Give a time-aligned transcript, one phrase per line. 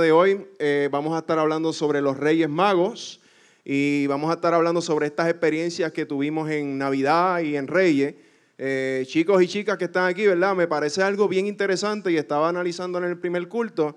[0.00, 0.46] de hoy.
[0.58, 3.20] Eh, vamos a estar hablando sobre los Reyes Magos
[3.64, 8.14] y vamos a estar hablando sobre estas experiencias que tuvimos en Navidad y en Reyes.
[8.58, 10.54] Eh, chicos y chicas que están aquí, ¿verdad?
[10.54, 13.96] Me parece algo bien interesante y estaba analizando en el primer culto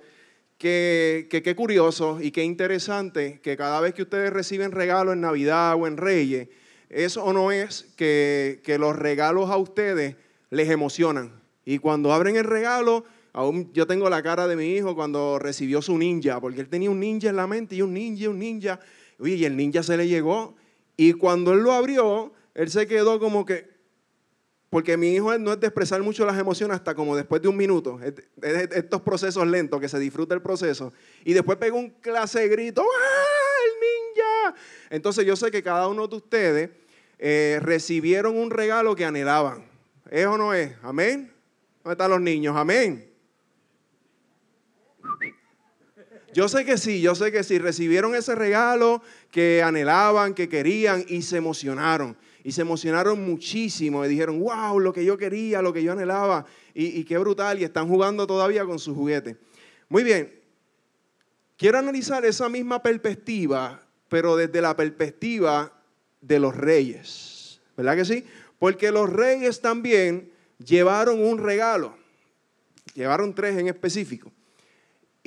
[0.57, 5.75] que qué curioso y qué interesante que cada vez que ustedes reciben regalos en Navidad
[5.75, 6.47] o en Reyes,
[6.89, 10.15] eso o no es que, que los regalos a ustedes
[10.49, 11.31] les emocionan.
[11.65, 15.81] Y cuando abren el regalo, aún yo tengo la cara de mi hijo cuando recibió
[15.81, 18.79] su ninja, porque él tenía un ninja en la mente y un ninja, un ninja.
[19.19, 20.55] y el ninja se le llegó.
[20.95, 23.67] Y cuando él lo abrió, él se quedó como que,
[24.69, 27.57] porque mi hijo no es de expresar mucho las emociones hasta como después de un
[27.57, 27.99] minuto.
[28.41, 30.93] estos procesos lentos, que se disfruta el proceso.
[31.25, 34.61] Y después pegó un clase de grito, ¡ah, el ninja!
[34.89, 36.69] Entonces yo sé que cada uno de ustedes
[37.19, 39.65] eh, recibieron un regalo que anhelaban.
[40.09, 40.71] ¿Es o no es?
[40.81, 41.33] Amén.
[41.83, 42.55] ¿Dónde están los niños?
[42.55, 43.14] Amén.
[46.35, 47.59] Yo sé que sí, yo sé que sí.
[47.59, 52.17] Recibieron ese regalo que anhelaban, que querían y se emocionaron.
[52.43, 56.45] Y se emocionaron muchísimo y dijeron, wow, lo que yo quería, lo que yo anhelaba.
[56.73, 57.61] Y, qué brutal.
[57.61, 59.37] Y están jugando todavía con sus juguetes.
[59.87, 60.37] Muy bien.
[61.55, 65.71] Quiero analizar esa misma perspectiva, pero desde la perspectiva
[66.19, 67.61] de los reyes.
[67.77, 68.25] ¿Verdad que sí?
[68.59, 71.95] Porque los reyes también llevaron un regalo.
[72.93, 74.33] Llevaron tres en específico.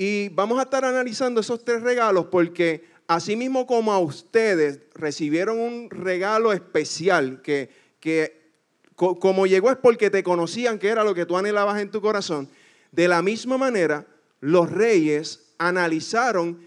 [0.01, 5.59] Y vamos a estar analizando esos tres regalos porque así mismo como a ustedes recibieron
[5.59, 7.69] un regalo especial que,
[7.99, 8.53] que
[8.95, 12.49] como llegó es porque te conocían que era lo que tú anhelabas en tu corazón,
[12.93, 14.07] de la misma manera
[14.39, 16.61] los reyes analizaron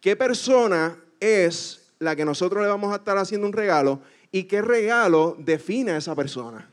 [0.00, 4.62] qué persona es la que nosotros le vamos a estar haciendo un regalo y qué
[4.62, 6.70] regalo define a esa persona.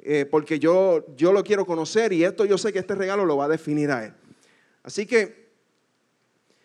[0.00, 3.38] Eh, porque yo, yo lo quiero conocer y esto yo sé que este regalo lo
[3.38, 4.12] va a definir a él.
[4.84, 5.44] Así que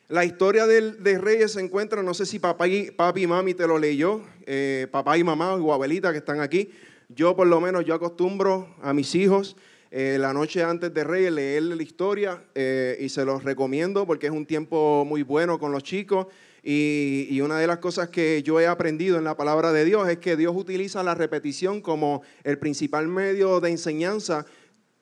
[0.10, 3.66] la historia de, Reyes se encuentra, no sé si papá y, papi y mami te
[3.66, 6.70] lo leyó, eh, papá y mamá o abuelita que están aquí.
[7.08, 9.56] Yo por lo menos yo acostumbro a mis hijos
[9.92, 14.28] eh, la noche antes de Reyes leerle la historia eh, y se los recomiendo porque
[14.28, 16.28] es un tiempo muy bueno con los chicos.
[16.62, 20.18] Y, una de las cosas que yo he aprendido en la palabra de Dios es
[20.18, 24.46] que Dios utiliza la repetición como el principal medio de enseñanza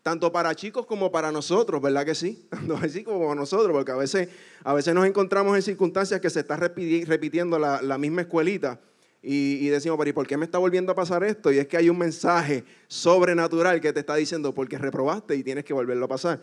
[0.07, 2.47] tanto para chicos como para nosotros, ¿verdad que sí?
[2.49, 4.29] Tanto así como para nosotros, porque a veces,
[4.63, 8.79] a veces nos encontramos en circunstancias que se está repitiendo la, misma escuelita
[9.21, 11.51] y, decimos, pero ¿y por qué me está volviendo a pasar esto?
[11.51, 15.65] Y es que hay un mensaje sobrenatural que te está diciendo, porque reprobaste y tienes
[15.65, 16.39] que volverlo a pasar.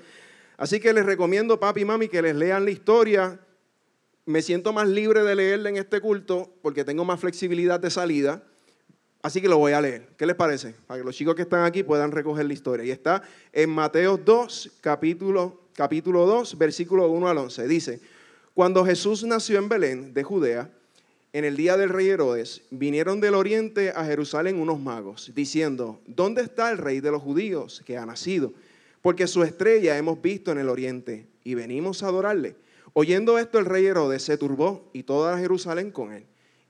[0.58, 3.40] Así que les recomiendo, papi y mami, que les lean la historia.
[4.26, 8.42] Me siento más libre de leerla en este culto porque tengo más flexibilidad de salida.
[9.24, 10.06] Así que lo voy a leer.
[10.18, 10.74] ¿Qué les parece?
[10.86, 12.84] Para que los chicos que están aquí puedan recoger la historia.
[12.84, 13.22] Y está
[13.54, 17.66] en Mateo 2, capítulo, capítulo 2, versículo 1 al 11.
[17.66, 18.00] Dice,
[18.52, 20.70] cuando Jesús nació en Belén de Judea,
[21.32, 26.42] en el día del rey Herodes, vinieron del oriente a Jerusalén unos magos, diciendo, ¿dónde
[26.42, 28.52] está el rey de los judíos que ha nacido?
[29.00, 32.56] Porque su estrella hemos visto en el oriente y venimos a adorarle.
[32.92, 36.26] Oyendo esto, el rey Herodes se turbó y toda Jerusalén con él.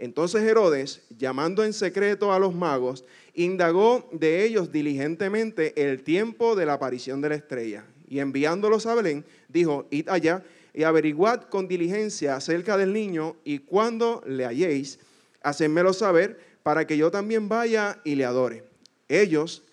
[0.00, 6.64] Entonces Herodes, llamando en secreto a los magos, indagó de ellos diligentemente el tiempo de
[6.64, 7.84] la aparición de la estrella.
[8.08, 13.58] Y enviándolos a Belén, dijo, id allá y averiguad con diligencia acerca del niño y
[13.58, 14.98] cuando le halléis,
[15.42, 18.64] hacedmelo saber para que yo también vaya y le adore.
[19.06, 19.64] Ellos,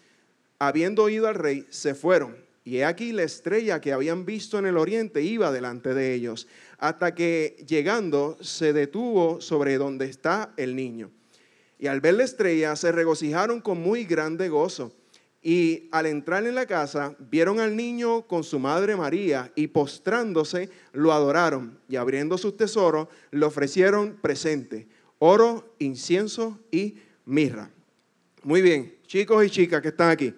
[0.60, 2.36] habiendo oído al rey, se fueron.
[2.66, 6.48] Y he aquí la estrella que habían visto en el oriente iba delante de ellos,
[6.78, 11.12] hasta que llegando se detuvo sobre donde está el niño.
[11.80, 14.94] Y al ver la estrella se regocijaron con muy grande gozo.
[15.42, 20.70] Y al entrar en la casa, vieron al niño con su madre María y postrándose
[20.94, 24.88] lo adoraron y abriendo sus tesoros le ofrecieron presente,
[25.20, 26.96] oro, incienso y
[27.26, 27.70] mirra.
[28.44, 30.34] Muy bien, chicos y chicas que están aquí.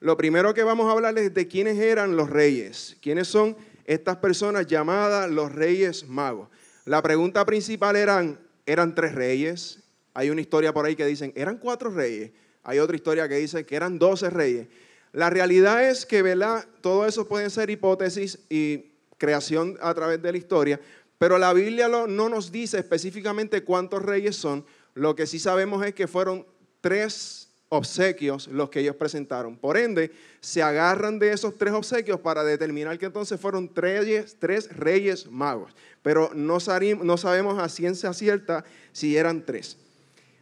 [0.00, 4.16] Lo primero que vamos a hablarles es de quiénes eran los reyes, quiénes son estas
[4.16, 6.48] personas llamadas los reyes magos.
[6.84, 9.80] La pregunta principal eran, ¿eran tres reyes?
[10.14, 12.32] Hay una historia por ahí que dicen, eran cuatro reyes.
[12.64, 14.68] Hay otra historia que dice que eran doce reyes.
[15.12, 16.66] La realidad es que, ¿verdad?
[16.80, 20.80] Todo eso pueden ser hipótesis y creación a través de la historia,
[21.18, 24.64] pero la Biblia no nos dice específicamente cuántos reyes son.
[24.94, 26.44] Lo que sí sabemos es que fueron
[26.80, 29.56] tres obsequios los que ellos presentaron.
[29.56, 34.68] Por ende, se agarran de esos tres obsequios para determinar que entonces fueron tres, tres
[34.76, 35.74] reyes magos.
[36.02, 36.58] Pero no,
[37.02, 39.78] no sabemos a ciencia cierta si eran tres.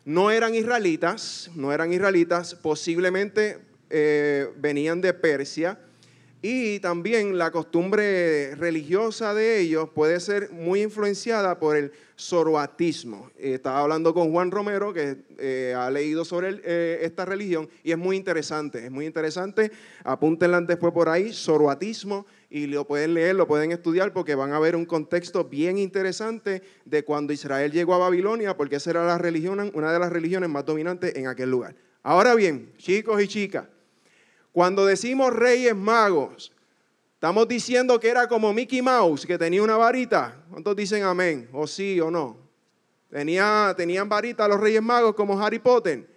[0.04, 3.58] No eran israelitas, no eran israelitas, posiblemente
[3.90, 5.78] eh, venían de Persia
[6.42, 13.30] y también la costumbre religiosa de ellos puede ser muy influenciada por el zoroatismo.
[13.36, 17.92] Eh, estaba hablando con Juan Romero, que eh, ha leído sobre eh, esta religión, y
[17.92, 19.70] es muy interesante, es muy interesante.
[20.02, 24.58] Apúntenla después por ahí, zoroatismo, y lo pueden leer, lo pueden estudiar, porque van a
[24.58, 29.18] ver un contexto bien interesante de cuando Israel llegó a Babilonia, porque esa era la
[29.18, 31.74] religión, una de las religiones más dominantes en aquel lugar.
[32.02, 33.66] Ahora bien, chicos y chicas,
[34.52, 36.52] cuando decimos reyes magos,
[37.14, 40.44] estamos diciendo que era como Mickey Mouse, que tenía una varita.
[40.50, 41.48] ¿Cuántos dicen amén?
[41.52, 42.36] O sí o no.
[43.10, 46.08] ¿Tenía, ¿Tenían varitas los reyes magos como Harry Potter?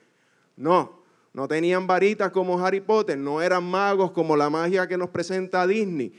[0.56, 1.04] No,
[1.34, 5.66] no tenían varitas como Harry Potter, no eran magos como la magia que nos presenta
[5.66, 6.14] Disney.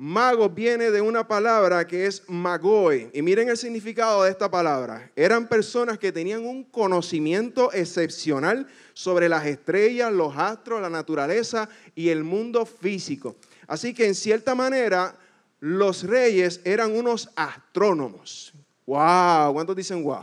[0.00, 3.10] Magos viene de una palabra que es magoe.
[3.12, 5.10] Y miren el significado de esta palabra.
[5.16, 12.10] Eran personas que tenían un conocimiento excepcional sobre las estrellas, los astros, la naturaleza y
[12.10, 13.34] el mundo físico.
[13.66, 15.16] Así que en cierta manera
[15.58, 18.52] los reyes eran unos astrónomos.
[18.86, 19.52] ¡Wow!
[19.52, 20.14] ¿Cuántos dicen wow?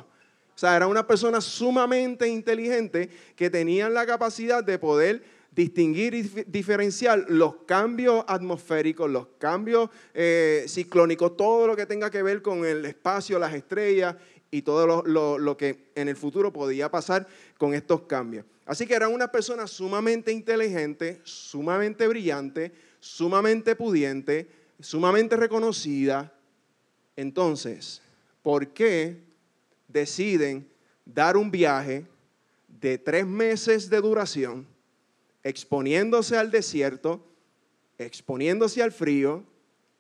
[0.55, 6.21] O sea, eran una persona sumamente inteligente que tenían la capacidad de poder distinguir y
[6.47, 12.65] diferenciar los cambios atmosféricos, los cambios eh, ciclónicos, todo lo que tenga que ver con
[12.65, 14.17] el espacio, las estrellas
[14.51, 17.25] y todo lo, que en el futuro podía pasar
[17.57, 18.45] con estos cambios.
[18.65, 24.49] Así que eran una persona sumamente inteligente, sumamente brillante, sumamente pudiente,
[24.79, 26.33] sumamente reconocida.
[27.15, 28.01] Entonces,
[28.41, 29.17] ¿por qué
[29.87, 30.67] deciden
[31.05, 32.05] dar un viaje
[32.67, 34.67] de tres meses de duración,
[35.45, 37.23] exponiéndose al desierto,
[37.99, 39.43] exponiéndose al frío,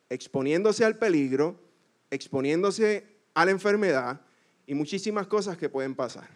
[0.09, 1.55] exponiéndose al peligro,
[2.09, 3.05] exponiéndose
[3.35, 4.21] a la enfermedad,
[4.65, 6.27] y muchísimas cosas que pueden pasar.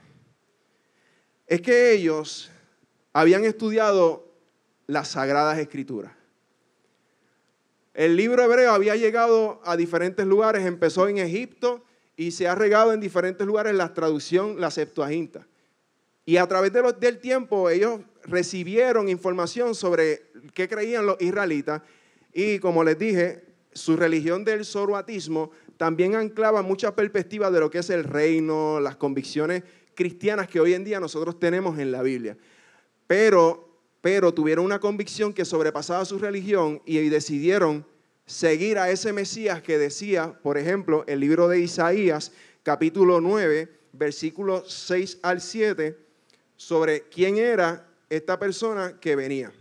[1.48, 2.52] Es que ellos
[3.12, 4.32] habían estudiado
[4.86, 6.14] las sagradas escrituras.
[7.96, 11.84] El libro hebreo había llegado a diferentes lugares, empezó en Egipto
[12.16, 15.48] y se ha regado en diferentes lugares la traducción, la Septuaginta.
[16.30, 21.82] Y a través del tiempo ellos recibieron información sobre qué creían los israelitas
[22.32, 27.80] y como les dije, su religión del zoroatismo también anclaba muchas perspectivas de lo que
[27.80, 29.64] es el reino, las convicciones
[29.96, 32.38] cristianas que hoy en día nosotros tenemos en la Biblia.
[33.08, 33.68] Pero,
[34.00, 37.88] pero tuvieron una convicción que sobrepasaba su religión y decidieron
[38.28, 44.72] seguir a ese Mesías que decía, por ejemplo, el libro de Isaías, capítulo 9, versículos
[44.72, 46.09] 6 al 7,
[46.60, 49.54] sobre quién era esta persona que venía.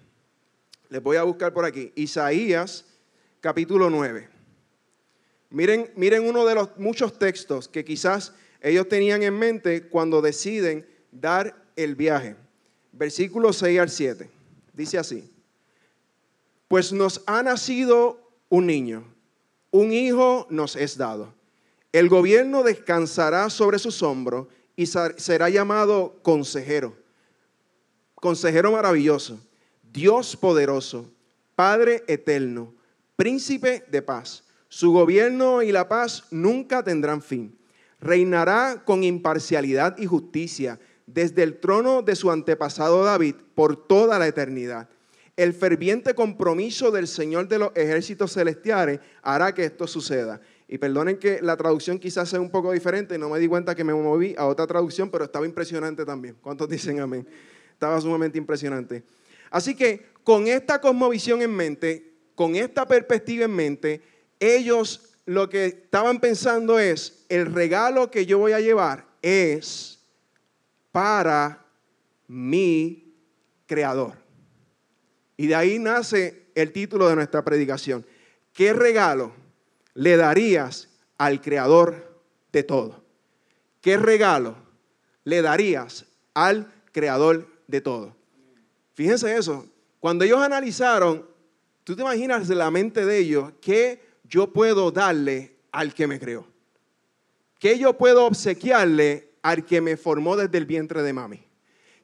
[0.88, 1.92] Les voy a buscar por aquí.
[1.94, 2.86] Isaías,
[3.40, 4.28] capítulo 9.
[5.50, 10.88] Miren, miren uno de los muchos textos que quizás ellos tenían en mente cuando deciden
[11.12, 12.34] dar el viaje.
[12.90, 14.28] Versículo 6 al 7.
[14.72, 15.30] Dice así.
[16.66, 19.04] Pues nos ha nacido un niño,
[19.70, 21.32] un hijo nos es dado.
[21.92, 26.96] El gobierno descansará sobre sus hombros y será llamado consejero.
[28.14, 29.40] Consejero maravilloso,
[29.82, 31.10] Dios poderoso,
[31.56, 32.72] Padre eterno,
[33.16, 37.58] príncipe de paz su gobierno y la paz nunca tendrán fin.
[38.00, 44.28] Reinará con imparcialidad y justicia desde el trono de su antepasado David por toda la
[44.28, 44.88] eternidad.
[45.36, 50.40] El ferviente compromiso del Señor de los ejércitos celestiales hará que esto suceda.
[50.68, 53.84] Y perdonen que la traducción quizás sea un poco diferente, no me di cuenta que
[53.84, 56.36] me moví a otra traducción, pero estaba impresionante también.
[56.42, 57.26] ¿Cuántos dicen amén?
[57.72, 59.02] Estaba sumamente impresionante.
[59.50, 64.02] Así que con esta cosmovisión en mente, con esta perspectiva en mente,
[64.38, 69.98] ellos lo que estaban pensando es, el regalo que yo voy a llevar es
[70.92, 71.64] para
[72.26, 73.14] mi
[73.66, 74.14] creador.
[75.36, 78.04] Y de ahí nace el título de nuestra predicación.
[78.52, 79.32] ¿Qué regalo
[79.98, 80.88] le darías
[81.18, 83.02] al creador de todo?
[83.80, 84.54] ¿Qué regalo
[85.24, 88.14] le darías al creador de todo?
[88.94, 89.66] Fíjense eso.
[89.98, 91.26] Cuando ellos analizaron,
[91.82, 96.46] tú te imaginas la mente de ellos, ¿qué yo puedo darle al que me creó?
[97.58, 101.42] ¿Qué yo puedo obsequiarle al que me formó desde el vientre de mami?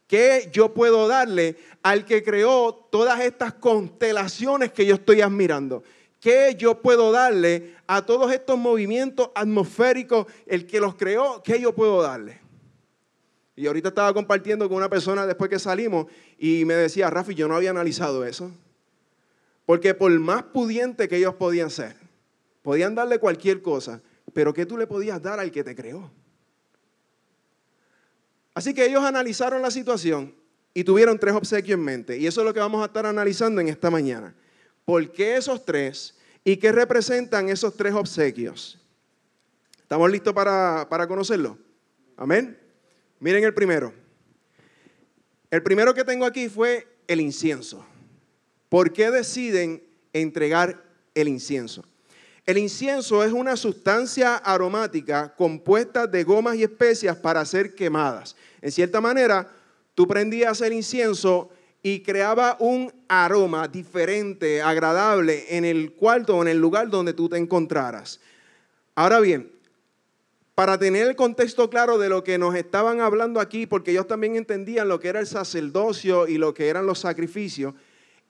[0.08, 5.84] ¿Qué yo puedo darle al que creó todas estas constelaciones que yo estoy admirando?
[6.24, 11.42] ¿Qué yo puedo darle a todos estos movimientos atmosféricos, el que los creó?
[11.42, 12.40] ¿Qué yo puedo darle?
[13.54, 16.06] Y ahorita estaba compartiendo con una persona después que salimos
[16.38, 18.50] y me decía, Rafi, yo no había analizado eso.
[19.66, 21.94] Porque por más pudiente que ellos podían ser,
[22.62, 24.00] podían darle cualquier cosa,
[24.32, 26.10] pero ¿qué tú le podías dar al que te creó?
[28.54, 30.34] Así que ellos analizaron la situación
[30.72, 32.16] y tuvieron tres obsequios en mente.
[32.16, 34.34] Y eso es lo que vamos a estar analizando en esta mañana.
[34.84, 36.14] ¿Por qué esos tres?
[36.44, 38.78] ¿Y qué representan esos tres obsequios?
[39.80, 41.58] ¿Estamos listos para, para conocerlo?
[42.16, 42.58] Amén.
[43.18, 43.92] Miren el primero.
[45.50, 47.84] El primero que tengo aquí fue el incienso.
[48.68, 50.82] ¿Por qué deciden entregar
[51.14, 51.84] el incienso?
[52.46, 58.36] El incienso es una sustancia aromática compuesta de gomas y especias para ser quemadas.
[58.60, 59.50] En cierta manera,
[59.94, 61.50] tú prendías el incienso
[61.86, 67.28] y creaba un aroma diferente, agradable en el cuarto o en el lugar donde tú
[67.28, 68.20] te encontraras.
[68.94, 69.52] Ahora bien,
[70.54, 74.34] para tener el contexto claro de lo que nos estaban hablando aquí, porque ellos también
[74.34, 77.74] entendían lo que era el sacerdocio y lo que eran los sacrificios,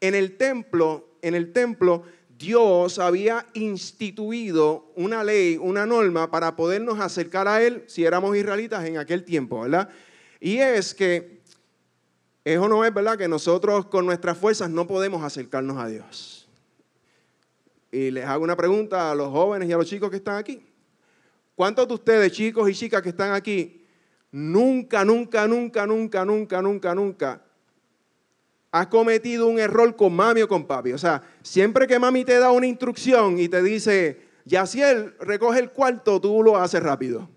[0.00, 2.02] en el templo, en el templo
[2.36, 8.84] Dios había instituido una ley, una norma para podernos acercar a él si éramos israelitas
[8.84, 9.88] en aquel tiempo, ¿verdad?
[10.40, 11.43] Y es que
[12.44, 16.46] eso no es verdad que nosotros con nuestras fuerzas no podemos acercarnos a Dios.
[17.90, 20.62] Y les hago una pregunta a los jóvenes y a los chicos que están aquí.
[21.54, 23.86] ¿Cuántos de ustedes, chicos y chicas que están aquí,
[24.30, 27.42] nunca, nunca, nunca, nunca, nunca, nunca, nunca
[28.72, 30.92] has cometido un error con mami o con papi?
[30.92, 35.70] O sea, siempre que mami te da una él y te dice, Yaciel, recoge el
[35.70, 37.28] cuarto, tú lo haces rápido.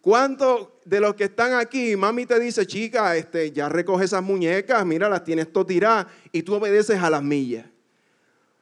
[0.00, 4.84] ¿Cuántos de los que están aquí, mami te dice, chica, este, ya recoge esas muñecas,
[4.86, 7.66] mira, las tienes todo tiradas y tú obedeces a las millas?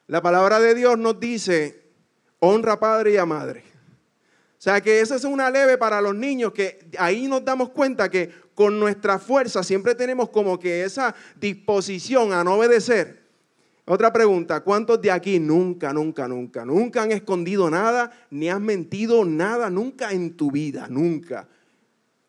[0.06, 1.82] La palabra de Dios nos dice,
[2.38, 3.64] honra a padre y a madre.
[4.58, 8.10] O sea que esa es una leve para los niños que ahí nos damos cuenta
[8.10, 13.25] que con nuestra fuerza siempre tenemos como que esa disposición a no obedecer.
[13.86, 19.24] Otra pregunta, ¿cuántos de aquí nunca, nunca, nunca, nunca han escondido nada, ni has mentido
[19.24, 21.48] nada, nunca en tu vida, nunca?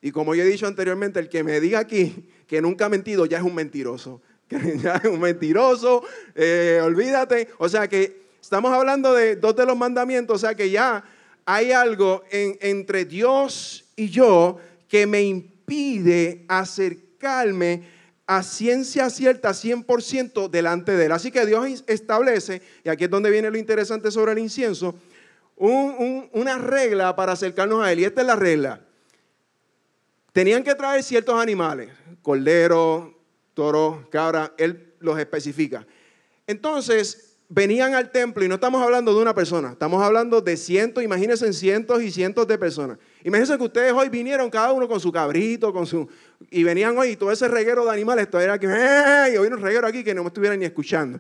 [0.02, 3.26] Y como yo he dicho anteriormente, el que me diga aquí que nunca ha mentido
[3.26, 4.22] ya es un mentiroso
[4.82, 6.04] ya es un mentiroso,
[6.36, 7.50] eh, olvídate.
[7.58, 11.04] O sea que estamos hablando de dos de los mandamientos, o sea que ya
[11.46, 17.97] hay algo entre Dios y yo que me impide acercarme
[18.27, 21.12] a ciencia cierta, 100% delante de Él.
[21.13, 24.96] Así que Dios establece, y aquí es donde viene lo interesante sobre el incienso,
[25.55, 28.01] una regla para acercarnos a Él.
[28.01, 28.81] Y esta es la regla.
[30.34, 31.89] Tenían que traer ciertos animales,
[32.22, 33.17] cordero,
[33.55, 35.88] toro, cabra, él los especifica.
[36.46, 41.03] Entonces, venían al templo y no estamos hablando de una persona, estamos hablando de cientos,
[41.03, 43.00] imagínense cientos y cientos de personas.
[43.24, 46.07] Imagínense que ustedes hoy vinieron cada uno con su cabrito, con su
[46.50, 49.34] y venían hoy todo ese reguero de animales, esto era que ¡eh!
[49.34, 51.20] y hoy un reguero aquí que no me estuvieran ni escuchando.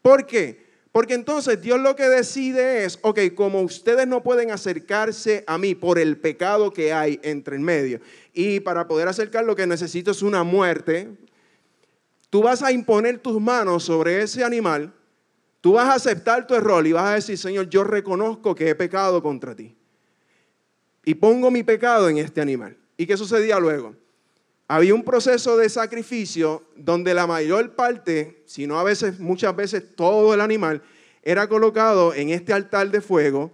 [0.00, 0.72] ¿Por qué?
[0.92, 5.74] Porque entonces Dios lo que decide es, ok, como ustedes no pueden acercarse a mí
[5.74, 8.00] por el pecado que hay entre el medio,
[8.34, 11.08] y para poder acercar lo que necesito es una muerte,
[12.28, 14.92] tú vas a imponer tus manos sobre ese animal,
[15.62, 18.74] tú vas a aceptar tu error y vas a decir, Señor, yo reconozco que he
[18.74, 19.74] pecado contra ti.
[21.04, 22.76] Y pongo mi pecado en este animal.
[22.96, 23.96] ¿Y qué sucedía luego?
[24.72, 29.84] Había un proceso de sacrificio donde la mayor parte, si no a veces, muchas veces
[29.94, 30.80] todo el animal,
[31.22, 33.50] era colocado en este altar de fuego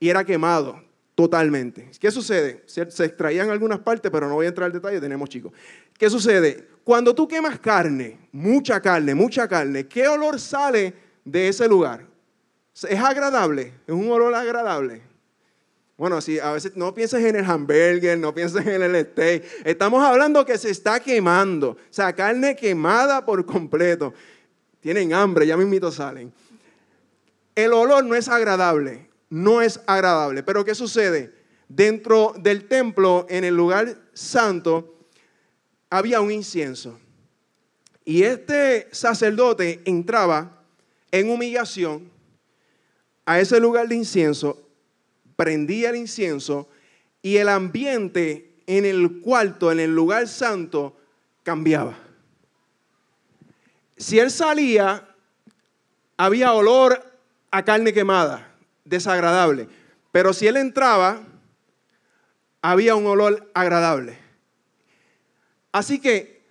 [0.00, 0.82] y era quemado
[1.14, 1.88] totalmente.
[2.00, 2.64] ¿Qué sucede?
[2.66, 5.52] Se, se extraían algunas partes, pero no voy a entrar en detalle, tenemos chicos.
[5.96, 6.66] ¿Qué sucede?
[6.82, 10.94] Cuando tú quemas carne, mucha carne, mucha carne, ¿qué olor sale
[11.24, 12.04] de ese lugar?
[12.74, 13.72] ¿Es agradable?
[13.86, 15.00] ¿Es un olor agradable?
[15.96, 19.44] Bueno, si a veces no pienses en el hamburger, no pienses en el steak.
[19.64, 21.70] Estamos hablando que se está quemando.
[21.70, 24.12] O sea, carne quemada por completo.
[24.80, 26.32] Tienen hambre, ya mismito salen.
[27.54, 29.08] El olor no es agradable.
[29.30, 30.42] No es agradable.
[30.42, 31.32] Pero ¿qué sucede?
[31.68, 34.98] Dentro del templo, en el lugar santo,
[35.88, 36.98] había un incienso.
[38.04, 40.62] Y este sacerdote entraba
[41.10, 42.10] en humillación
[43.24, 44.65] a ese lugar de incienso,
[45.36, 46.68] prendía el incienso
[47.22, 50.96] y el ambiente en el cuarto, en el lugar santo,
[51.42, 51.96] cambiaba.
[53.96, 55.08] Si él salía,
[56.16, 57.02] había olor
[57.50, 58.52] a carne quemada,
[58.84, 59.68] desagradable.
[60.12, 61.20] Pero si él entraba,
[62.62, 64.18] había un olor agradable.
[65.72, 66.42] Así que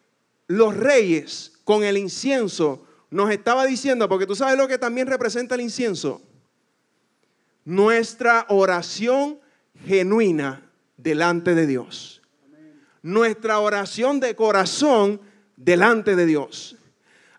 [0.48, 5.56] los reyes con el incienso nos estaba diciendo, porque tú sabes lo que también representa
[5.56, 6.22] el incienso,
[7.66, 9.40] nuestra oración
[9.86, 10.62] genuina
[10.98, 12.22] delante de Dios.
[13.02, 15.20] Nuestra oración de corazón
[15.58, 16.78] delante de Dios.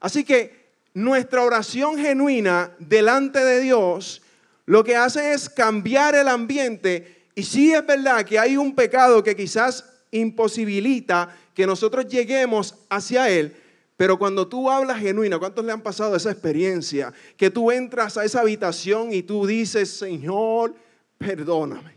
[0.01, 4.23] Así que nuestra oración genuina delante de Dios
[4.67, 7.27] lo que hace es cambiar el ambiente.
[7.35, 13.29] Y sí es verdad que hay un pecado que quizás imposibilita que nosotros lleguemos hacia
[13.31, 13.57] Él,
[13.97, 17.15] pero cuando tú hablas genuina, ¿cuántos le han pasado esa experiencia?
[17.37, 20.75] Que tú entras a esa habitación y tú dices, Señor,
[21.17, 21.97] perdóname.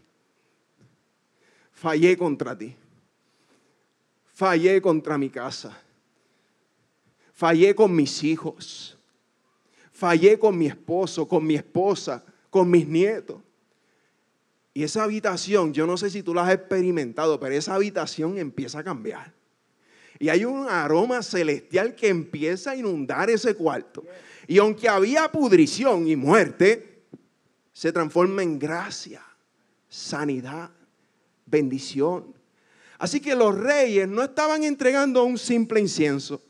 [1.74, 2.74] Fallé contra ti.
[4.34, 5.78] Fallé contra mi casa.
[7.34, 8.98] Fallé con mis hijos.
[9.92, 13.42] Fallé con mi esposo, con mi esposa, con mis nietos.
[14.74, 18.80] Y esa habitación, yo no sé si tú la has experimentado, pero esa habitación empieza
[18.80, 19.34] a cambiar.
[20.20, 24.06] Y hay un aroma celestial que empieza a inundar ese cuarto.
[24.48, 27.04] Y aunque había pudrición y muerte,
[27.72, 29.24] se transforma en gracia,
[29.88, 30.70] sanidad,
[31.46, 32.36] bendición.
[32.98, 36.42] Así que los reyes no estaban entregando un simple incienso.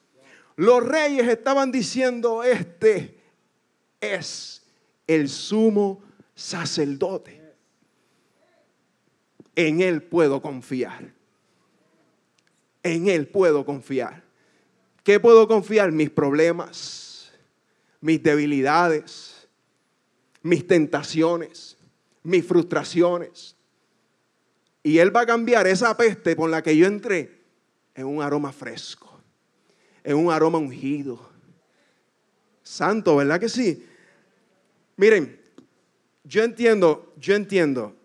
[0.56, 3.20] Los reyes estaban diciendo, este
[4.02, 4.64] es
[5.06, 6.02] el sumo
[6.34, 7.40] sacerdote.
[9.56, 11.19] En él puedo confiar
[12.84, 14.24] en Él puedo confiar.
[15.04, 15.92] ¿Qué puedo confiar?
[15.92, 17.32] Mis problemas,
[18.02, 19.48] mis debilidades,
[20.42, 21.78] mis tentaciones,
[22.24, 23.56] mis frustraciones.
[24.84, 27.42] Y Él va a cambiar esa peste con la que yo entré
[27.96, 29.20] en un aroma fresco,
[30.04, 31.30] en un aroma ungido.
[32.64, 33.86] Santo, ¿verdad que sí?
[34.96, 35.40] Miren,
[36.24, 37.96] yo entiendo, yo entiendo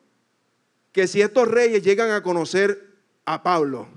[0.93, 3.89] que si estos reyes llegan a conocer a Pablo,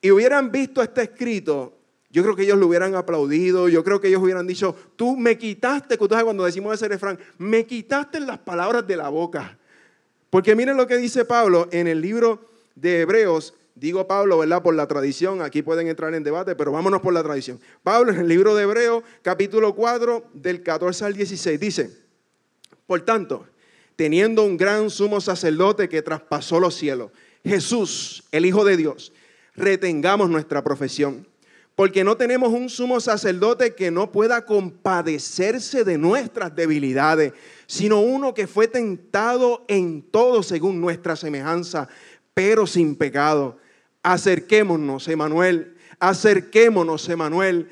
[0.00, 1.76] y hubieran visto este escrito,
[2.10, 5.38] yo creo que ellos lo hubieran aplaudido, yo creo que ellos hubieran dicho, tú me
[5.38, 9.58] quitaste, cuando decimos ese refrán, me quitaste las palabras de la boca.
[10.28, 14.62] Porque miren lo que dice Pablo en el libro de Hebreos, digo Pablo, ¿verdad?
[14.62, 17.60] Por la tradición, aquí pueden entrar en debate, pero vámonos por la tradición.
[17.82, 21.90] Pablo en el libro de Hebreos, capítulo 4, del 14 al 16, dice,
[22.86, 23.46] por tanto,
[23.94, 27.12] teniendo un gran sumo sacerdote que traspasó los cielos,
[27.44, 29.12] Jesús, el Hijo de Dios,
[29.60, 31.26] retengamos nuestra profesión.
[31.76, 37.32] Porque no tenemos un sumo sacerdote que no pueda compadecerse de nuestras debilidades,
[37.66, 41.88] sino uno que fue tentado en todo según nuestra semejanza,
[42.34, 43.58] pero sin pecado.
[44.02, 47.70] Acerquémonos, Emanuel, acerquémonos, Emanuel,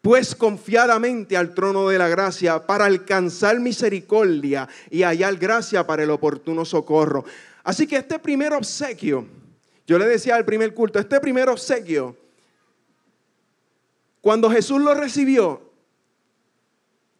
[0.00, 6.10] pues confiadamente al trono de la gracia para alcanzar misericordia y hallar gracia para el
[6.10, 7.24] oportuno socorro.
[7.64, 9.26] Así que este primer obsequio
[9.86, 12.16] yo le decía al primer culto, este primer obsequio,
[14.20, 15.70] cuando Jesús lo recibió,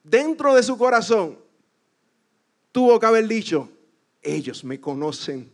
[0.03, 1.39] dentro de su corazón,
[2.73, 3.69] tuvo que haber dicho,
[4.23, 5.51] ellos me conocen.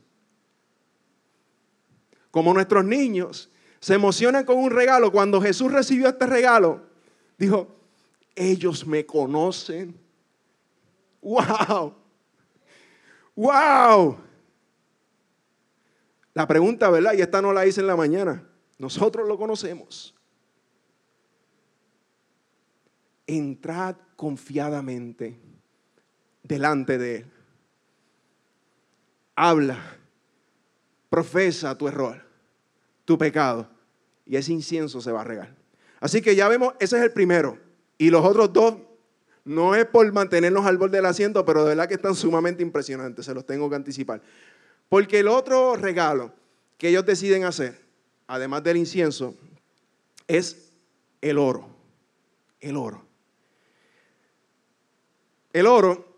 [2.31, 6.81] Como nuestros niños se emocionan con un regalo, cuando Jesús recibió este regalo,
[7.37, 7.69] dijo,
[8.35, 9.95] ellos me conocen.
[11.21, 11.95] ¡Wow!
[13.37, 14.17] ¡Wow!
[16.35, 17.13] La pregunta, ¿verdad?
[17.15, 18.49] Y esta no la hice en la mañana.
[18.79, 20.15] Nosotros lo conocemos.
[23.27, 25.39] Entrad confiadamente
[26.43, 27.33] delante de Él.
[29.35, 29.79] Habla,
[31.09, 32.23] profesa tu error,
[33.05, 33.69] tu pecado,
[34.27, 35.55] y ese incienso se va a regar.
[36.01, 37.59] Así que ya vemos, ese es el primero.
[37.97, 38.77] Y los otros dos,
[39.45, 43.25] no es por mantenernos al borde del asiento, pero de verdad que están sumamente impresionantes,
[43.25, 44.23] se los tengo que anticipar.
[44.93, 46.35] Porque el otro regalo
[46.77, 47.81] que ellos deciden hacer,
[48.27, 49.35] además del incienso,
[50.29, 50.71] es
[51.23, 51.67] el oro.
[52.61, 53.03] El oro.
[55.51, 56.15] El oro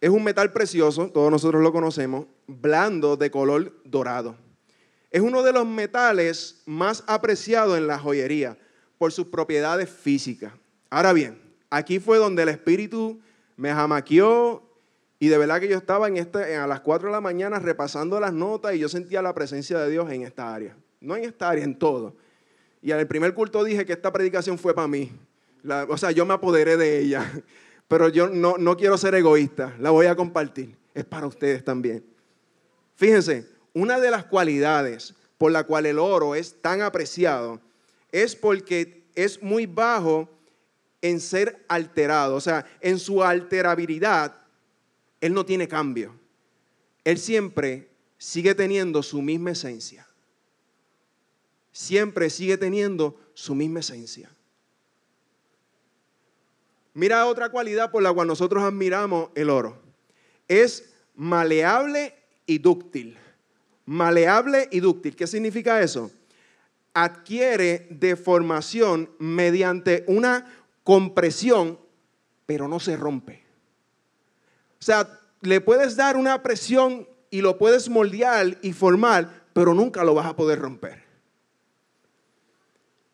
[0.00, 4.36] es un metal precioso, todos nosotros lo conocemos, blando de color dorado.
[5.10, 8.56] Es uno de los metales más apreciados en la joyería
[8.96, 10.52] por sus propiedades físicas.
[10.88, 13.20] Ahora bien, aquí fue donde el Espíritu
[13.56, 14.67] me jamaqueó
[15.20, 18.20] y de verdad que yo estaba en este, a las 4 de la mañana repasando
[18.20, 20.76] las notas y yo sentía la presencia de Dios en esta área.
[21.00, 22.14] No en esta área, en todo.
[22.80, 25.12] Y en el primer culto dije que esta predicación fue para mí.
[25.88, 27.30] o sea, yo me apoderé de ella.
[27.88, 29.74] Pero yo no, no quiero ser egoísta.
[29.80, 30.76] La voy a compartir.
[30.94, 32.04] Es para ustedes también.
[32.94, 37.60] Fíjense, una de las cualidades por la cual el oro es tan apreciado
[38.12, 40.28] es porque es muy bajo
[41.00, 42.36] en ser alterado.
[42.36, 44.34] O sea, en su alterabilidad
[45.20, 46.14] él no tiene cambio.
[47.04, 50.06] Él siempre sigue teniendo su misma esencia.
[51.72, 54.30] Siempre sigue teniendo su misma esencia.
[56.94, 59.80] Mira otra cualidad por la cual nosotros admiramos el oro.
[60.48, 62.14] es maleable
[62.46, 63.16] y dúctil.
[63.86, 65.14] Maleable y dúctil.
[65.14, 66.10] ¿Qué significa eso?
[66.94, 71.78] Adquiere deformación mediante una compresión,
[72.46, 73.47] pero no se rompe.
[74.80, 80.04] O sea, le puedes dar una presión y lo puedes moldear y formar, pero nunca
[80.04, 81.02] lo vas a poder romper.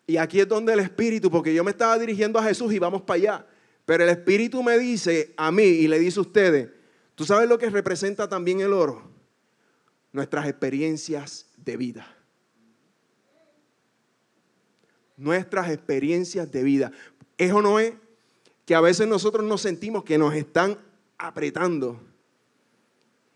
[0.07, 3.03] Y aquí es donde el Espíritu, porque yo me estaba dirigiendo a Jesús y vamos
[3.03, 3.47] para allá,
[3.87, 6.69] pero el Espíritu me dice a mí y le dice a ustedes,
[7.15, 9.03] ¿tú sabes lo que representa también el oro?
[10.13, 12.17] Nuestras experiencias de vida.
[15.17, 16.93] Nuestras experiencias de vida.
[17.39, 17.95] ¿Eso no es
[18.67, 20.79] que a veces nosotros nos sentimos que nos están
[21.19, 22.01] apretando?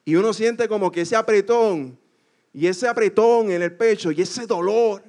[0.04, 1.98] Y uno siente como que ese apretón
[2.52, 5.02] y ese apretón en el pecho y ese dolor.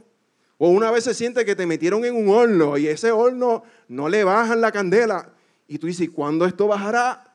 [0.57, 4.09] O una vez se siente que te metieron en un horno y ese horno no
[4.09, 5.29] le bajan la candela.
[5.67, 7.33] Y tú dices, ¿cuándo esto bajará?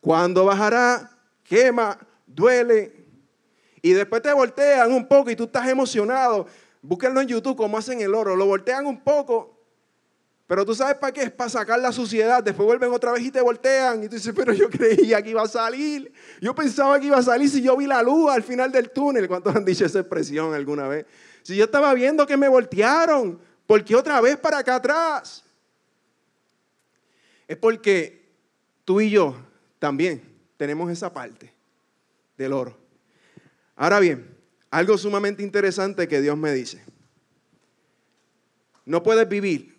[0.00, 1.10] ¿Cuándo bajará?
[1.44, 3.04] Quema, duele.
[3.82, 6.46] Y después te voltean un poco y tú estás emocionado.
[6.80, 8.34] Búsquenlo en YouTube cómo hacen el oro.
[8.36, 9.55] Lo voltean un poco
[10.46, 12.42] pero tú sabes para qué es para sacar la suciedad.
[12.42, 14.04] Después vuelven otra vez y te voltean.
[14.04, 16.12] Y tú dices, pero yo creía que iba a salir.
[16.40, 19.26] Yo pensaba que iba a salir si yo vi la luz al final del túnel.
[19.26, 21.04] ¿Cuántos han dicho esa expresión alguna vez?
[21.42, 25.44] Si yo estaba viendo que me voltearon, ¿por qué otra vez para acá atrás?
[27.48, 28.28] Es porque
[28.84, 29.36] tú y yo
[29.80, 30.22] también
[30.56, 31.52] tenemos esa parte
[32.38, 32.78] del oro.
[33.74, 34.36] Ahora bien,
[34.70, 36.84] algo sumamente interesante que Dios me dice.
[38.84, 39.75] No puedes vivir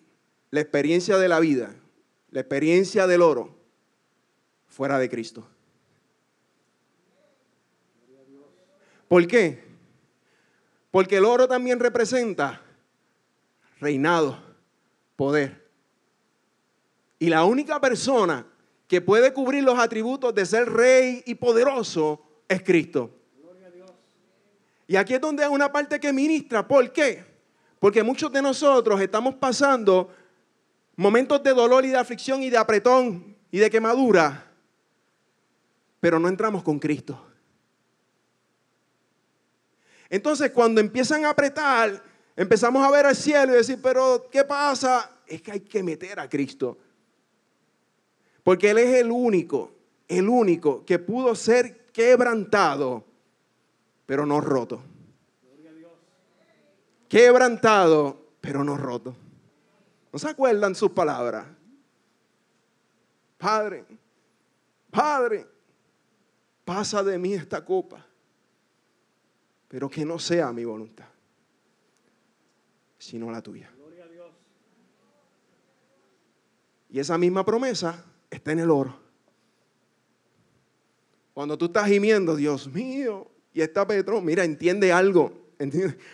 [0.52, 1.76] la experiencia de la vida,
[2.32, 3.56] la experiencia del oro,
[4.68, 5.48] fuera de Cristo.
[9.08, 9.64] ¿Por qué?
[10.92, 12.62] Porque el oro también representa
[13.80, 14.38] reinado,
[15.16, 15.66] poder.
[17.20, 18.46] Y la única persona
[18.88, 23.12] que puede cubrir los atributos de ser rey y poderoso es Cristo.
[24.88, 26.66] Y aquí es donde hay una parte que ministra.
[26.66, 27.26] ¿Por qué?
[27.80, 30.10] Porque muchos de nosotros estamos pasando
[30.98, 34.52] momentos de dolor y de aflicción y de apretón y de quemadura,
[36.00, 37.24] pero no entramos con Cristo.
[40.10, 42.02] Entonces, cuando empiezan a apretar,
[42.36, 45.12] empezamos a ver al cielo y decir, pero ¿qué pasa?
[45.26, 46.78] Es que hay que meter a Cristo.
[48.42, 49.72] Porque Él es el único,
[50.08, 53.06] el único que pudo ser quebrantado,
[54.06, 54.82] pero no roto.
[57.10, 59.16] Quebrantado, pero no roto.
[60.18, 61.46] ¿No se acuerdan sus palabras?
[63.38, 63.86] Padre,
[64.90, 65.46] Padre,
[66.66, 68.04] pasa de mí esta copa,
[69.68, 71.06] pero que no sea mi voluntad,
[72.98, 73.72] sino la tuya.
[76.90, 79.00] Y esa misma promesa está en el oro.
[81.36, 85.47] Cuando tú estás gimiendo, Dios mío, y está Petro, mira, entiende algo.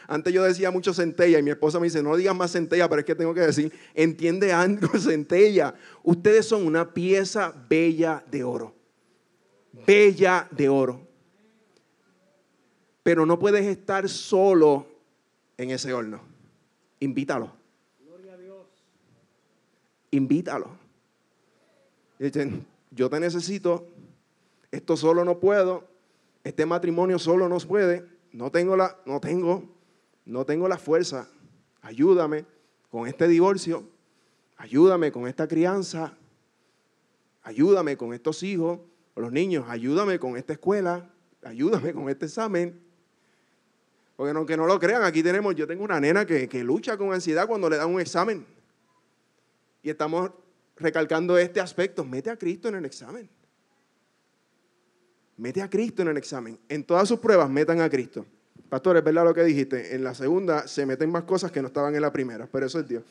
[0.08, 3.00] Antes yo decía mucho centella y mi esposa me dice, no digas más centella, pero
[3.00, 5.76] es que tengo que decir, entiende algo centella.
[6.04, 8.74] Ustedes son una pieza bella de oro.
[9.86, 11.08] Bella de oro.
[13.02, 14.88] Pero no puedes estar solo
[15.58, 16.22] en ese horno.
[17.02, 17.52] Invítalo.
[20.12, 20.78] Invítalo.
[22.92, 23.88] Yo te necesito.
[24.72, 25.86] Esto solo no puedo.
[26.46, 29.64] Este matrimonio solo no puede no tengo la, no tengo,
[30.26, 31.30] no tengo la fuerza.
[31.82, 32.46] Ayúdame
[32.90, 33.84] con este divorcio.
[34.58, 36.18] Ayúdame con esta crianza.
[37.44, 38.80] Ayúdame con estos hijos
[39.16, 39.66] los niños.
[39.70, 41.10] Ayúdame con esta escuela.
[41.44, 42.82] Ayúdame con este examen.
[44.16, 47.14] Porque aunque no lo crean, aquí tenemos, yo tengo una nena que, que lucha con
[47.14, 48.46] ansiedad cuando le dan un examen.
[49.84, 50.32] Y estamos
[50.78, 52.04] recalcando este aspecto.
[52.04, 53.30] Mete a Cristo en el examen.
[55.38, 56.60] Mete a Cristo en el examen.
[56.70, 58.26] En todas sus pruebas, metan a Cristo.
[58.70, 59.96] Pastor, es verdad lo que dijiste.
[59.96, 62.80] En la segunda se meten más cosas que no estaban en la primera, pero eso
[62.80, 63.04] es Dios.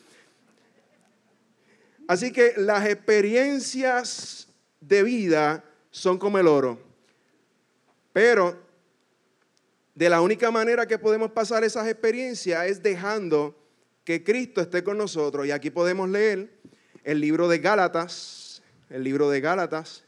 [2.07, 4.47] Así que las experiencias
[4.81, 6.79] de vida son como el oro.
[8.11, 8.59] Pero
[9.95, 13.55] de la única manera que podemos pasar esas experiencias es dejando
[14.03, 15.45] que Cristo esté con nosotros.
[15.45, 16.51] Y aquí podemos leer
[17.03, 20.03] el libro de Gálatas, el libro de Gálatas,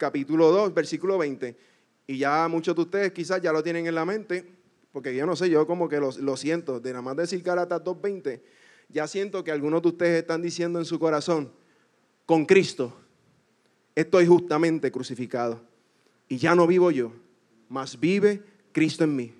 [0.00, 1.54] capítulo 2, versículo 20.
[2.06, 4.46] Y ya muchos de ustedes quizás ya lo tienen en la mente,
[4.92, 8.40] porque yo no sé, yo como que lo, siento, de nada más decir Gálatas 2.20,
[8.88, 11.52] ya siento que algunos de ustedes están diciendo en su corazón,
[12.24, 12.96] con Cristo
[13.94, 15.60] estoy justamente crucificado.
[16.28, 17.12] Y ya no vivo yo,
[17.68, 19.34] mas vive Cristo en mí.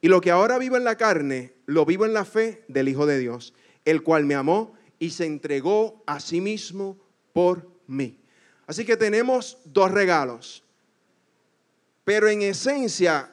[0.00, 3.06] Y lo que ahora vivo en la carne, lo vivo en la fe del Hijo
[3.06, 6.96] de Dios, el cual me amó y se entregó a sí mismo
[7.32, 8.20] por mí.
[8.66, 10.62] Así que tenemos dos regalos.
[12.04, 13.30] Pero en esencia,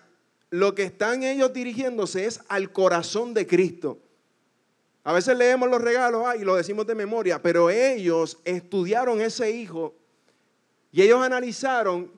[0.50, 4.00] lo que están ellos dirigiéndose es al corazón de Cristo.
[5.04, 9.94] A veces leemos los regalos y lo decimos de memoria, pero ellos estudiaron ese hijo
[10.92, 12.12] y ellos analizaron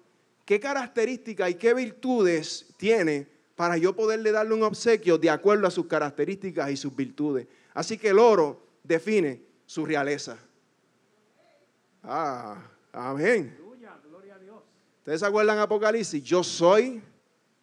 [0.44, 5.72] qué características y qué virtudes tiene para yo poderle darle un obsequio de acuerdo a
[5.72, 7.48] sus características y sus virtudes.
[7.74, 10.38] Así que el oro define su realeza.
[12.04, 12.62] Ah,
[12.96, 13.58] amén.
[15.00, 16.24] ¿Ustedes se acuerdan Apocalipsis?
[16.24, 17.02] Yo soy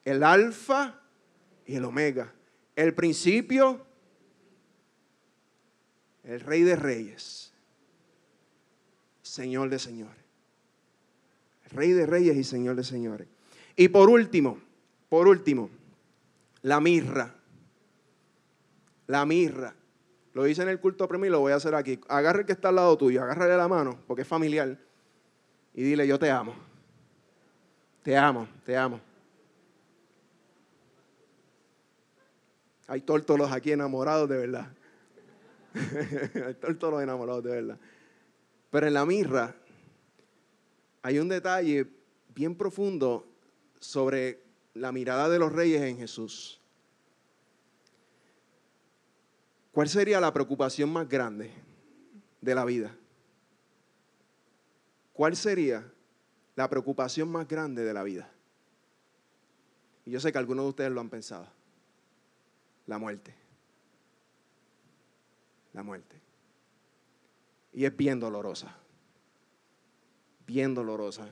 [0.05, 1.01] el alfa
[1.67, 2.33] y el omega,
[2.77, 3.85] el principio,
[6.23, 7.53] el rey de reyes,
[9.23, 10.23] señor de señores.
[11.65, 13.27] El rey de reyes y señor de señores.
[13.75, 14.61] Y por último,
[15.09, 15.69] por último,
[16.63, 17.35] la mirra.
[19.09, 19.75] La mirra.
[20.33, 21.99] Lo hice en el culto premio y lo voy a hacer aquí.
[22.09, 24.79] Agarre el que está al lado tuyo, agárrale la mano, porque es familiar.
[25.75, 26.55] Y dile, yo te amo.
[28.03, 29.01] Te amo, te amo.
[32.89, 34.69] Hay tórtolos aquí enamorados de verdad.
[36.47, 37.79] hay tórtolos enamorados de verdad.
[38.71, 39.55] Pero en la mirra
[41.03, 41.87] hay un detalle
[42.35, 43.27] bien profundo
[43.79, 44.43] sobre
[44.75, 46.61] la mirada de los reyes en Jesús.
[49.73, 51.51] ¿Cuál sería la preocupación más grande
[52.41, 52.95] de la vida?
[55.13, 55.91] ¿Cuál sería
[56.57, 58.31] la preocupación más grande de la vida?
[60.05, 61.47] Y yo sé que algunos de ustedes lo han pensado.
[62.87, 63.35] La muerte.
[65.73, 66.21] La muerte.
[67.73, 68.77] Y es bien dolorosa.
[70.47, 71.29] Bien dolorosa.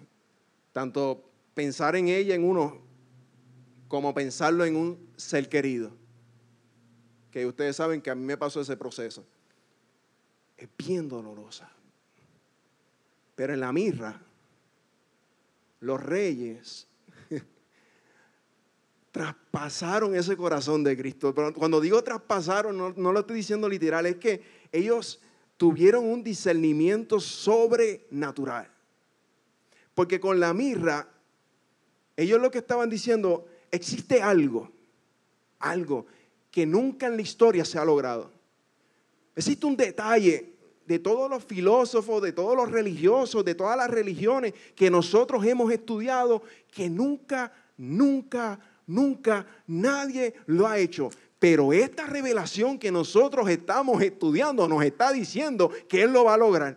[0.73, 2.81] Tanto pensar en ella en uno
[3.89, 5.91] como pensarlo en un ser querido.
[7.31, 9.27] Que ustedes saben que a mí me pasó ese proceso.
[10.57, 11.71] Es bien dolorosa.
[13.41, 14.21] Pero en la mirra,
[15.81, 16.87] los reyes
[19.13, 21.35] traspasaron ese corazón de Cristo.
[21.35, 25.23] Pero cuando digo traspasaron, no, no, lo estoy diciendo literal, es que ellos
[25.57, 28.69] tuvieron un discernimiento sobrenatural.
[29.95, 31.09] Porque con la mirra,
[32.19, 34.71] ellos lo que estaban diciendo, existe algo,
[35.61, 36.05] algo
[36.51, 38.31] que nunca en la historia se ha logrado.
[39.35, 40.50] Existe un detalle
[40.91, 45.71] de todos los filósofos, de todos los religiosos, de todas las religiones que nosotros hemos
[45.71, 51.11] estudiado, que nunca, nunca, nunca nadie lo ha hecho.
[51.39, 56.39] Pero esta revelación que nosotros estamos estudiando nos está diciendo que Él lo va a
[56.39, 56.77] lograr.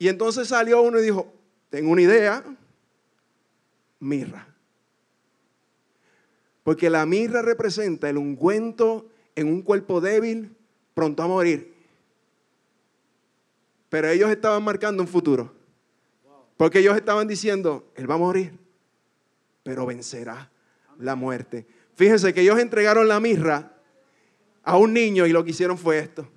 [0.00, 1.32] Y entonces salió uno y dijo,
[1.70, 2.42] tengo una idea,
[4.00, 4.48] mirra.
[6.64, 10.56] Porque la mirra representa el ungüento en un cuerpo débil,
[10.94, 11.74] pronto a morir.
[13.88, 15.52] Pero ellos estaban marcando un futuro.
[16.56, 18.58] Porque ellos estaban diciendo, Él va a morir,
[19.62, 20.50] pero vencerá
[20.98, 21.66] la muerte.
[21.94, 23.72] Fíjense que ellos entregaron la mirra
[24.62, 26.28] a un niño y lo que hicieron fue esto.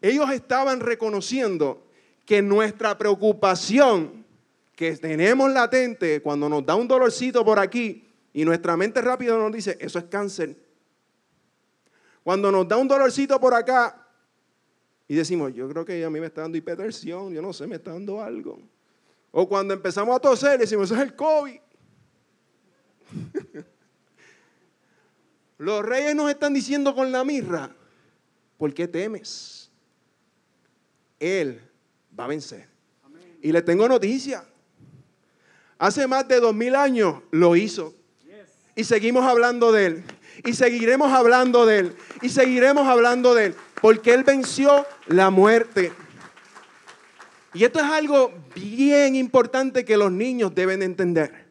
[0.00, 1.86] Ellos estaban reconociendo
[2.24, 4.24] que nuestra preocupación
[4.74, 9.52] que tenemos latente cuando nos da un dolorcito por aquí y nuestra mente rápido nos
[9.52, 10.56] dice, eso es cáncer.
[12.22, 14.06] Cuando nos da un dolorcito por acá
[15.08, 17.76] y decimos, yo creo que a mí me está dando hipertensión, yo no sé, me
[17.76, 18.60] está dando algo.
[19.32, 21.60] O cuando empezamos a toser, decimos, eso es el COVID.
[25.58, 27.74] Los reyes nos están diciendo con la mirra,
[28.56, 29.70] ¿por qué temes?
[31.18, 31.60] Él
[32.18, 32.68] va a vencer.
[33.42, 34.44] Y le tengo noticia.
[35.78, 37.94] Hace más de dos mil años lo hizo.
[38.74, 40.04] Y seguimos hablando de Él.
[40.44, 41.96] Y seguiremos hablando de Él.
[42.22, 43.54] Y seguiremos hablando de Él.
[43.80, 45.92] Porque Él venció la muerte.
[47.52, 51.46] Y esto es algo bien importante que los niños deben entender.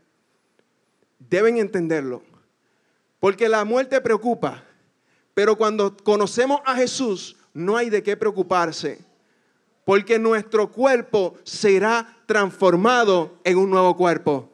[1.19, 2.23] Deben entenderlo.
[3.19, 4.63] Porque la muerte preocupa.
[5.33, 8.99] Pero cuando conocemos a Jesús, no hay de qué preocuparse
[9.89, 14.48] porque nuestro cuerpo será transformado en un nuevo cuerpo.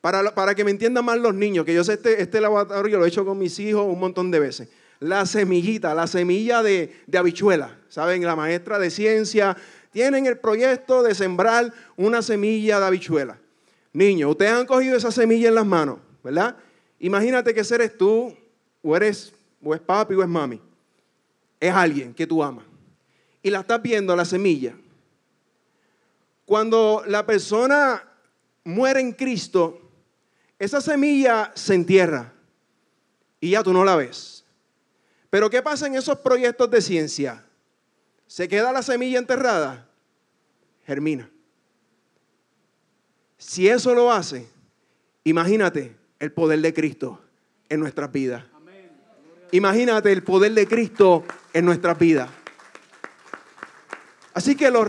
[0.00, 3.08] Para, que me entiendan más los niños, que yo sé este, este laboratorio lo he
[3.08, 4.68] hecho con mis hijos un montón de veces.
[5.00, 7.76] La semillita, la semilla de, de habichuela.
[7.88, 8.24] ¿Saben?
[8.24, 9.56] La maestra de ciencia
[9.92, 13.38] tienen el proyecto de sembrar una semilla de habichuela.
[13.92, 16.56] Niños, ustedes han cogido esa semilla en las manos, ¿verdad?
[17.00, 18.36] Imagínate que eres tú,
[18.82, 19.32] o eres,
[19.62, 20.60] o es papi, o es mami.
[21.58, 22.68] Es alguien que tú amas
[23.42, 24.74] y la estás viendo, la semilla.
[26.44, 28.02] Cuando la persona
[28.64, 29.87] muere en Cristo,
[30.58, 32.32] esa semilla se entierra.
[33.40, 34.44] y ya tú no la ves.
[35.30, 37.44] Pero ¿qué pasa en esos proyectos de ciencia?
[38.26, 39.88] ¿Se queda la semilla enterrada?
[40.84, 41.30] Germina.
[43.36, 44.48] Si eso lo hace,
[45.22, 47.20] imagínate el poder de Cristo
[47.68, 48.44] en nuestras vidas.
[49.52, 52.28] Imagínate el poder de Cristo en nuestras vidas.
[54.34, 54.88] Así que los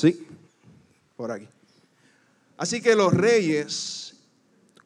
[0.00, 0.26] Sí,
[1.20, 1.46] por aquí.
[2.56, 4.14] Así que los reyes,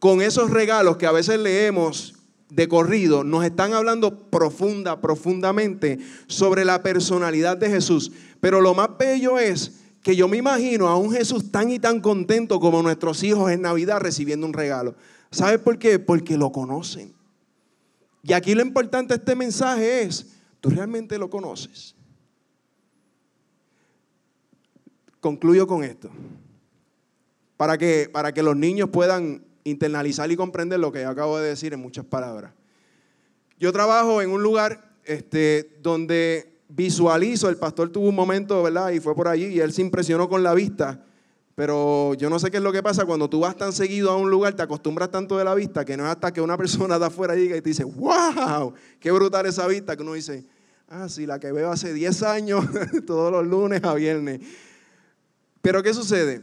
[0.01, 2.17] con esos regalos que a veces leemos
[2.51, 8.11] de corrido, nos están hablando profunda, profundamente sobre la personalidad de Jesús.
[8.41, 12.01] Pero lo más bello es que yo me imagino a un Jesús tan y tan
[12.01, 14.97] contento como nuestros hijos en Navidad recibiendo un regalo.
[15.31, 16.01] ¿Sabes por qué?
[16.01, 17.15] Porque lo conocen.
[18.25, 21.94] Y aquí lo importante de este mensaje es, ¿tú realmente lo conoces?
[25.25, 26.11] Concluyo con esto.
[27.57, 31.49] Para que, para que los niños puedan internalizar y comprender lo que yo acabo de
[31.49, 32.53] decir en muchas palabras.
[33.59, 38.91] Yo trabajo en un lugar este, donde visualizo, el pastor tuvo un momento, ¿verdad?
[38.91, 41.03] Y fue por allí y él se impresionó con la vista.
[41.55, 44.19] Pero yo no sé qué es lo que pasa cuando tú vas tan seguido a
[44.19, 46.99] un lugar, te acostumbras tanto de la vista que no es hasta que una persona
[46.99, 50.45] de afuera y te dice, wow, qué brutal esa vista, que uno dice,
[50.87, 52.67] ah, sí, la que veo hace 10 años,
[53.07, 54.43] todos los lunes a viernes.
[55.65, 56.43] Pero ¿qué sucede?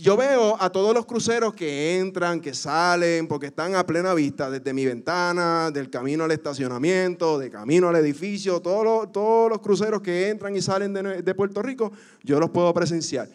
[0.00, 4.50] Yo veo a todos los cruceros que entran, que salen, porque están a plena vista,
[4.50, 9.60] desde mi ventana, del camino al estacionamiento, de camino al edificio, todos los, todos los
[9.60, 13.28] cruceros que entran y salen de, Puerto Rico, yo los puedo presenciar.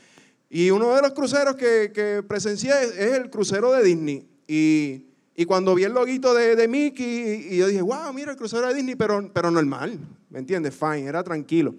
[0.50, 4.28] Y uno de los cruceros que, presencié es, el crucero de Disney.
[4.48, 8.74] Y, cuando vi el loguito de, Mickey, y yo dije, wow, mira el crucero de
[8.74, 10.00] Disney, pero, pero normal,
[10.32, 10.74] ¿me entiendes?
[10.74, 11.76] Fine, era tranquilo.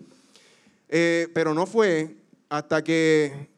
[0.88, 2.14] Eh, pero no fue
[2.49, 3.49] hasta que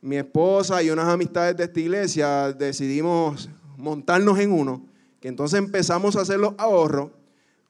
[0.00, 4.84] mi esposa y unas amistades de esta iglesia decidimos montarnos en uno,
[5.20, 7.10] que entonces empezamos a hacer los ahorros,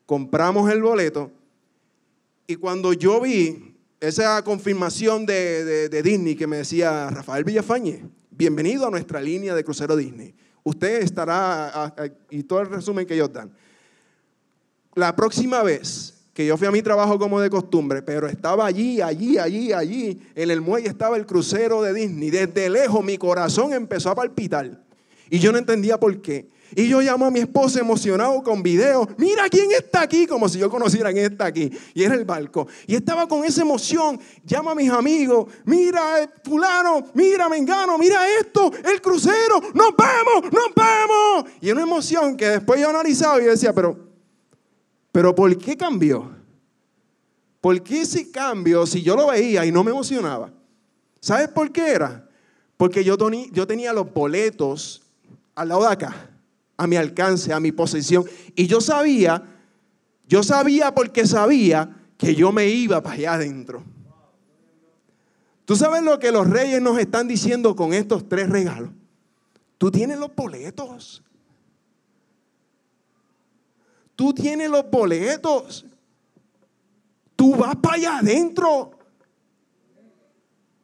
[0.07, 1.31] compramos el boleto,
[2.47, 8.91] y cuando yo vi esa confirmación de, Disney que me decía Rafael Villafañe, bienvenido a
[8.91, 10.35] nuestra línea de crucero Disney.
[10.65, 11.95] Usted estará,
[12.31, 13.53] y todo el resumen que ellos dan.
[14.95, 19.01] La próxima vez que yo fui a mi trabajo como de costumbre, pero estaba allí,
[19.01, 22.31] allí, allí, allí, en el muelle estaba el crucero de Disney.
[22.31, 24.81] Desde lejos mi corazón empezó a palpitar
[25.29, 26.51] y yo no entendía por qué.
[26.75, 30.59] Y yo llamo a mi esposa emocionado con video, mira quién está aquí, como si
[30.59, 31.71] yo conociera quién está aquí.
[31.93, 32.67] Y era el barco.
[32.87, 38.27] Y estaba con esa emoción, llama a mis amigos, mira eh, fulano, mira mengano, mira
[38.41, 41.53] esto, el crucero, nos vemos, nos vemos.
[41.61, 44.12] Y una emoción que después yo analizaba y decía, pero
[45.13, 46.31] pero ¿por qué cambió?
[47.61, 50.51] ¿Por qué ese cambio si yo lo veía y no me emocionaba?
[51.21, 52.29] ¿Sabes por qué era?
[52.77, 53.17] Porque yo,
[53.53, 55.03] yo tenía los boletos
[55.55, 56.31] al lado de acá,
[56.77, 58.25] a mi alcance, a mi posesión.
[58.57, 59.45] Y yo sabía,
[60.27, 63.85] yo sabía porque sabía que yo me iba para allá adentro.
[65.65, 68.91] ¿Tú sabes lo que los reyes nos están diciendo con estos tres regalos?
[69.79, 71.23] Tú tienes los boletos.
[74.23, 75.85] Tú tienes los boletos.
[77.35, 78.93] Tú vas para allá adentro.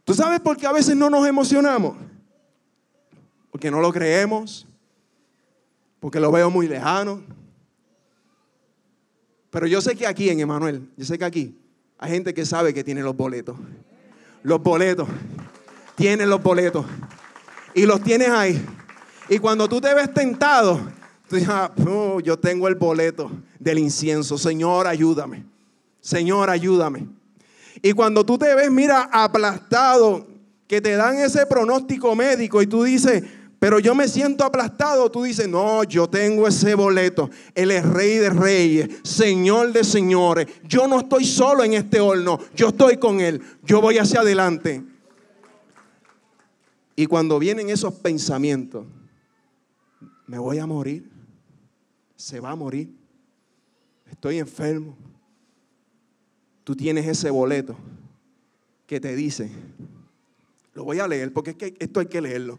[0.02, 1.96] ¿Tú sabes por qué a veces no nos emocionamos?
[3.52, 4.66] Porque no lo creemos.
[6.00, 7.22] Porque lo veo muy lejano.
[9.50, 11.56] Pero yo sé que aquí en Emanuel, yo sé que aquí
[11.96, 13.56] hay gente que sabe que tiene los boletos.
[14.42, 15.08] Los boletos.
[15.94, 16.84] Tienen los boletos.
[17.72, 18.60] Y los tienes ahí.
[19.28, 20.80] Y cuando tú te ves tentado,
[21.86, 24.38] Oh, yo tengo el boleto del incienso.
[24.38, 25.44] Señor, ayúdame.
[26.00, 27.06] Señor, ayúdame.
[27.82, 30.26] Y cuando tú te ves, mira, aplastado,
[30.66, 33.22] que te dan ese pronóstico médico y tú dices,
[33.58, 37.28] pero yo me siento aplastado, tú dices, no, yo tengo ese boleto.
[37.54, 40.46] Él es rey de reyes, señor de señores.
[40.64, 43.42] Yo no estoy solo en este horno, yo estoy con él.
[43.64, 44.82] Yo voy hacia adelante.
[46.96, 48.84] Y cuando vienen esos pensamientos,
[50.26, 51.17] me voy a morir
[52.18, 52.90] se va a morir.
[54.10, 54.96] Estoy enfermo.
[56.64, 57.76] Tú tienes ese boleto
[58.86, 59.50] que te dice,
[60.74, 62.58] lo voy a leer porque es que esto hay que leerlo.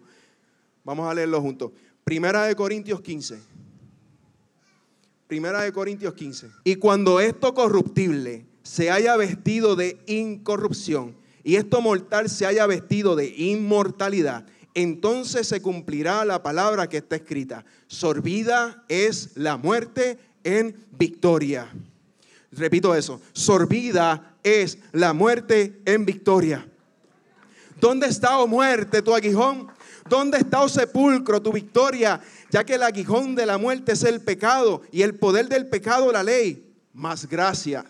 [0.83, 1.71] Vamos a leerlo juntos.
[2.03, 3.39] Primera de Corintios 15.
[5.27, 6.49] Primera de Corintios 15.
[6.63, 13.15] Y cuando esto corruptible se haya vestido de incorrupción y esto mortal se haya vestido
[13.15, 14.47] de inmortalidad,
[14.81, 17.65] entonces se cumplirá la palabra que está escrita.
[17.87, 21.69] Sorbida es la muerte en victoria.
[22.51, 26.67] Repito eso, sorbida es la muerte en victoria.
[27.79, 29.67] ¿Dónde está, oh muerte, tu aguijón?
[30.07, 32.19] ¿Dónde está, oh sepulcro, tu victoria?
[32.49, 36.11] Ya que el aguijón de la muerte es el pecado y el poder del pecado
[36.11, 36.73] la ley.
[36.93, 37.85] Más gracia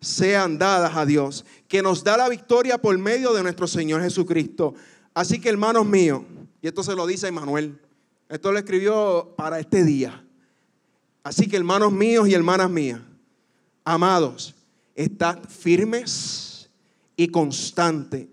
[0.00, 4.74] sean dadas a Dios, que nos da la victoria por medio de nuestro Señor Jesucristo.
[5.14, 6.22] Así que hermanos míos,
[6.60, 7.80] y esto se lo dice Emanuel,
[8.28, 10.26] esto lo escribió para este día.
[11.22, 13.00] Así que hermanos míos y hermanas mías,
[13.84, 14.54] amados,
[14.94, 16.68] estad firmes
[17.16, 18.26] y constantes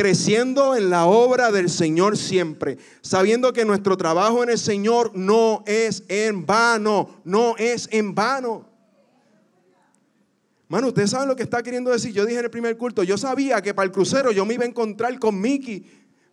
[0.00, 5.62] creciendo en la obra del Señor siempre, sabiendo que nuestro trabajo en el Señor no
[5.66, 8.66] es en vano, no es en vano.
[10.68, 12.12] Mano, ustedes saben lo que está queriendo decir.
[12.12, 14.64] Yo dije en el primer culto, yo sabía que para el crucero yo me iba
[14.64, 15.84] a encontrar con Mickey,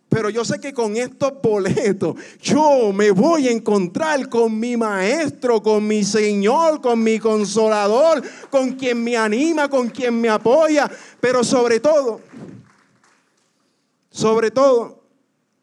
[0.08, 5.62] pero yo sé que con estos boletos yo me voy a encontrar con mi maestro,
[5.62, 10.90] con mi Señor, con mi consolador, con quien me anima, con quien me apoya,
[11.20, 12.20] pero sobre todo
[14.18, 15.04] sobre todo,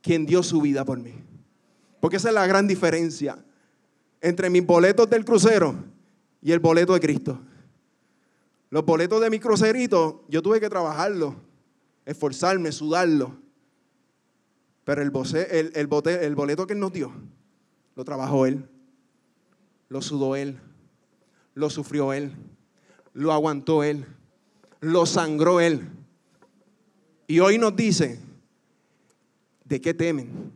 [0.01, 1.13] quien dio su vida por mí.
[1.99, 3.43] Porque esa es la gran diferencia
[4.21, 5.75] entre mis boletos del crucero
[6.41, 7.37] y el boleto de Cristo.
[8.69, 11.35] Los boletos de mi crucerito, yo tuve que trabajarlo,
[12.05, 13.35] esforzarme, sudarlo.
[14.85, 15.11] Pero el,
[15.51, 17.11] el, el boleto que Él nos dio,
[17.95, 18.69] lo trabajó Él,
[19.89, 20.57] lo sudó Él,
[21.53, 22.31] lo sufrió Él,
[23.13, 24.05] lo aguantó Él,
[24.79, 25.89] lo sangró Él.
[27.27, 28.21] Y hoy nos dice,
[29.65, 30.51] ¿De qué temen?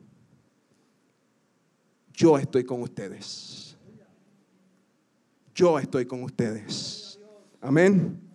[2.14, 3.76] Yo estoy con ustedes.
[5.56, 7.20] Yo estoy con ustedes.
[7.60, 8.29] Amén.